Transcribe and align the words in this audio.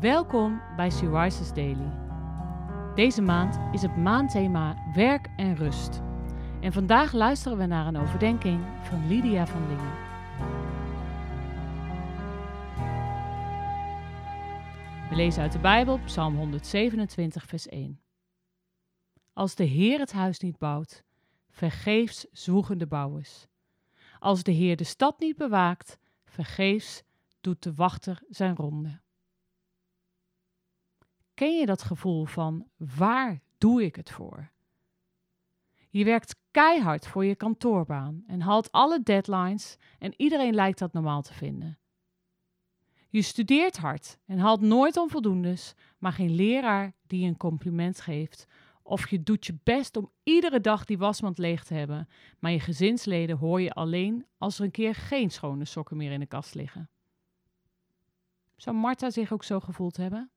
Welkom 0.00 0.62
bij 0.76 0.90
Syriza's 0.90 1.54
Daily. 1.54 1.92
Deze 2.94 3.22
maand 3.22 3.74
is 3.74 3.82
het 3.82 3.96
maandthema 3.96 4.92
werk 4.94 5.28
en 5.36 5.54
rust. 5.54 6.00
En 6.60 6.72
vandaag 6.72 7.12
luisteren 7.12 7.58
we 7.58 7.66
naar 7.66 7.86
een 7.86 7.96
overdenking 7.96 8.60
van 8.82 9.08
Lydia 9.08 9.46
van 9.46 9.66
Lingen. 9.68 9.92
We 15.08 15.16
lezen 15.16 15.42
uit 15.42 15.52
de 15.52 15.58
Bijbel 15.58 15.98
Psalm 15.98 16.36
127, 16.36 17.46
vers 17.46 17.66
1. 17.68 18.00
Als 19.32 19.54
de 19.54 19.64
Heer 19.64 19.98
het 19.98 20.12
huis 20.12 20.38
niet 20.38 20.58
bouwt, 20.58 21.04
vergeefs 21.50 22.26
zwoegen 22.32 22.78
de 22.78 22.86
bouwers. 22.86 23.46
Als 24.18 24.42
de 24.42 24.52
Heer 24.52 24.76
de 24.76 24.84
stad 24.84 25.18
niet 25.20 25.36
bewaakt, 25.36 25.98
vergeefs 26.24 27.02
doet 27.40 27.62
de 27.62 27.74
wachter 27.74 28.22
zijn 28.28 28.56
ronde. 28.56 29.04
Ken 31.36 31.58
je 31.58 31.66
dat 31.66 31.82
gevoel 31.82 32.24
van 32.24 32.66
waar 32.76 33.40
doe 33.58 33.84
ik 33.84 33.96
het 33.96 34.10
voor? 34.10 34.50
Je 35.88 36.04
werkt 36.04 36.36
keihard 36.50 37.06
voor 37.06 37.24
je 37.24 37.34
kantoorbaan 37.34 38.24
en 38.26 38.40
haalt 38.40 38.72
alle 38.72 39.02
deadlines 39.02 39.76
en 39.98 40.14
iedereen 40.16 40.54
lijkt 40.54 40.78
dat 40.78 40.92
normaal 40.92 41.22
te 41.22 41.34
vinden. 41.34 41.78
Je 43.08 43.22
studeert 43.22 43.76
hard 43.76 44.18
en 44.26 44.38
haalt 44.38 44.60
nooit 44.60 44.96
onvoldoendes, 44.96 45.74
maar 45.98 46.12
geen 46.12 46.34
leraar 46.34 46.92
die 47.06 47.20
je 47.20 47.26
een 47.26 47.36
compliment 47.36 48.00
geeft. 48.00 48.46
Of 48.82 49.10
je 49.10 49.22
doet 49.22 49.46
je 49.46 49.58
best 49.62 49.96
om 49.96 50.10
iedere 50.22 50.60
dag 50.60 50.84
die 50.84 50.98
wasmand 50.98 51.38
leeg 51.38 51.64
te 51.64 51.74
hebben, 51.74 52.08
maar 52.38 52.50
je 52.50 52.60
gezinsleden 52.60 53.36
hoor 53.36 53.60
je 53.60 53.72
alleen 53.72 54.26
als 54.38 54.58
er 54.58 54.64
een 54.64 54.70
keer 54.70 54.94
geen 54.94 55.30
schone 55.30 55.64
sokken 55.64 55.96
meer 55.96 56.12
in 56.12 56.20
de 56.20 56.26
kast 56.26 56.54
liggen. 56.54 56.90
Zou 58.56 58.76
Martha 58.76 59.10
zich 59.10 59.32
ook 59.32 59.44
zo 59.44 59.60
gevoeld 59.60 59.96
hebben? 59.96 60.30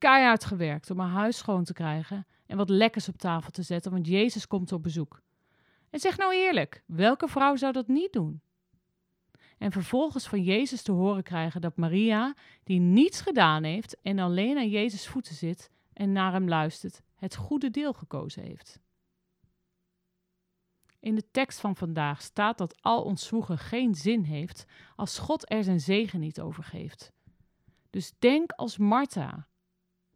Keihard 0.00 0.44
gewerkt 0.44 0.90
om 0.90 0.98
haar 0.98 1.10
huis 1.10 1.36
schoon 1.36 1.64
te 1.64 1.72
krijgen 1.72 2.26
en 2.46 2.56
wat 2.56 2.68
lekkers 2.68 3.08
op 3.08 3.18
tafel 3.18 3.50
te 3.50 3.62
zetten, 3.62 3.92
want 3.92 4.06
Jezus 4.06 4.46
komt 4.46 4.72
op 4.72 4.82
bezoek. 4.82 5.22
En 5.90 6.00
zeg 6.00 6.16
nou 6.16 6.34
eerlijk, 6.34 6.82
welke 6.86 7.28
vrouw 7.28 7.56
zou 7.56 7.72
dat 7.72 7.88
niet 7.88 8.12
doen? 8.12 8.40
En 9.58 9.72
vervolgens 9.72 10.28
van 10.28 10.42
Jezus 10.42 10.82
te 10.82 10.92
horen 10.92 11.22
krijgen 11.22 11.60
dat 11.60 11.76
Maria, 11.76 12.34
die 12.64 12.80
niets 12.80 13.20
gedaan 13.20 13.62
heeft 13.62 14.00
en 14.02 14.18
alleen 14.18 14.56
aan 14.56 14.68
Jezus 14.68 15.06
voeten 15.08 15.34
zit 15.34 15.70
en 15.92 16.12
naar 16.12 16.32
hem 16.32 16.48
luistert, 16.48 17.02
het 17.16 17.36
goede 17.36 17.70
deel 17.70 17.92
gekozen 17.92 18.42
heeft. 18.42 18.80
In 21.00 21.14
de 21.14 21.30
tekst 21.30 21.60
van 21.60 21.76
vandaag 21.76 22.22
staat 22.22 22.58
dat 22.58 22.82
al 22.82 23.02
ons 23.02 23.26
zwoegen 23.26 23.58
geen 23.58 23.94
zin 23.94 24.22
heeft 24.22 24.64
als 24.96 25.18
God 25.18 25.50
er 25.50 25.64
zijn 25.64 25.80
zegen 25.80 26.20
niet 26.20 26.40
over 26.40 26.64
geeft. 26.64 27.12
Dus 27.90 28.12
denk 28.18 28.52
als 28.52 28.78
Martha, 28.78 29.48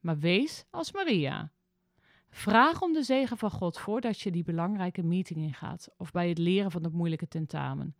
maar 0.04 0.18
wees 0.18 0.64
als 0.70 0.92
Maria. 0.92 1.52
Vraag 2.30 2.82
om 2.82 2.92
de 2.92 3.02
zegen 3.02 3.38
van 3.38 3.50
God 3.50 3.78
voordat 3.78 4.20
je 4.20 4.30
die 4.30 4.44
belangrijke 4.44 5.02
meeting 5.02 5.38
ingaat 5.38 5.88
of 5.96 6.10
bij 6.10 6.28
het 6.28 6.38
leren 6.38 6.70
van 6.70 6.84
het 6.84 6.92
moeilijke 6.92 7.28
tentamen. 7.28 7.94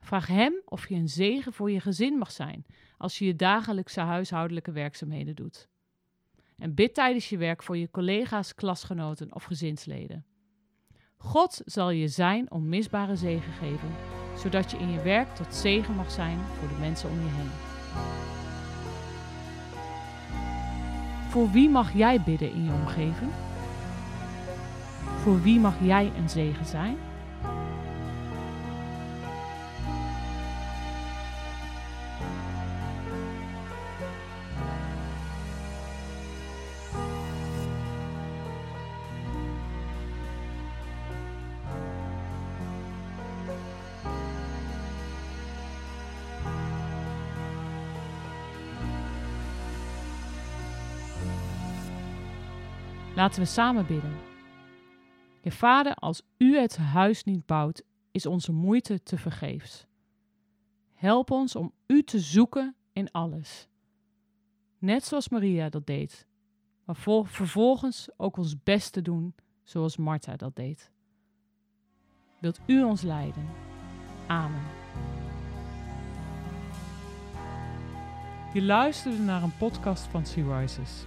Vraag 0.00 0.26
Hem 0.26 0.62
of 0.64 0.88
je 0.88 0.94
een 0.94 1.08
zegen 1.08 1.52
voor 1.52 1.70
je 1.70 1.80
gezin 1.80 2.18
mag 2.18 2.30
zijn 2.30 2.66
als 2.96 3.18
je 3.18 3.24
je 3.24 3.36
dagelijkse 3.36 4.00
huishoudelijke 4.00 4.72
werkzaamheden 4.72 5.36
doet. 5.36 5.68
En 6.56 6.74
bid 6.74 6.94
tijdens 6.94 7.28
je 7.28 7.38
werk 7.38 7.62
voor 7.62 7.76
je 7.76 7.90
collega's, 7.90 8.54
klasgenoten 8.54 9.34
of 9.34 9.44
gezinsleden. 9.44 10.26
God 11.16 11.62
zal 11.64 11.90
je 11.90 12.08
zijn 12.08 12.50
onmisbare 12.50 13.16
zegen 13.16 13.52
geven, 13.52 13.90
zodat 14.36 14.70
je 14.70 14.78
in 14.78 14.90
je 14.90 15.02
werk 15.02 15.34
tot 15.34 15.54
zegen 15.54 15.94
mag 15.94 16.10
zijn 16.10 16.38
voor 16.38 16.68
de 16.68 16.78
mensen 16.78 17.10
om 17.10 17.16
je 17.16 17.28
heen. 17.28 18.37
Voor 21.28 21.50
wie 21.50 21.68
mag 21.68 21.92
jij 21.92 22.20
bidden 22.20 22.52
in 22.52 22.64
je 22.64 22.72
omgeving? 22.72 23.30
Voor 25.22 25.42
wie 25.42 25.60
mag 25.60 25.74
jij 25.80 26.12
een 26.18 26.28
zegen 26.28 26.66
zijn? 26.66 26.96
Laten 53.18 53.40
we 53.40 53.46
samen 53.46 53.86
bidden. 53.86 54.16
Je 55.42 55.52
vader, 55.52 55.94
als 55.94 56.22
u 56.36 56.56
het 56.56 56.76
huis 56.76 57.24
niet 57.24 57.46
bouwt, 57.46 57.82
is 58.10 58.26
onze 58.26 58.52
moeite 58.52 59.02
te 59.02 59.18
vergeefs. 59.18 59.86
Help 60.94 61.30
ons 61.30 61.56
om 61.56 61.72
u 61.86 62.02
te 62.02 62.18
zoeken 62.18 62.74
in 62.92 63.10
alles. 63.10 63.68
Net 64.78 65.04
zoals 65.04 65.28
Maria 65.28 65.68
dat 65.68 65.86
deed, 65.86 66.26
maar 66.84 66.96
vervolgens 67.24 68.08
ook 68.16 68.36
ons 68.36 68.62
best 68.62 68.92
te 68.92 69.02
doen 69.02 69.34
zoals 69.62 69.96
Martha 69.96 70.36
dat 70.36 70.56
deed. 70.56 70.90
Wilt 72.40 72.60
u 72.66 72.82
ons 72.82 73.02
leiden? 73.02 73.48
Amen. 74.26 74.66
Je 78.52 78.62
luisterde 78.62 79.18
naar 79.18 79.42
een 79.42 79.56
podcast 79.56 80.04
van 80.04 80.26
Sea 80.26 80.58
Rises. 80.58 81.06